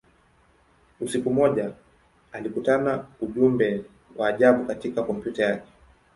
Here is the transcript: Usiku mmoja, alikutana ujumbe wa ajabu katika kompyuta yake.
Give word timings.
Usiku 1.01 1.29
mmoja, 1.31 1.71
alikutana 2.31 3.05
ujumbe 3.21 3.83
wa 4.15 4.27
ajabu 4.29 4.65
katika 4.65 5.03
kompyuta 5.03 5.43
yake. 5.43 5.67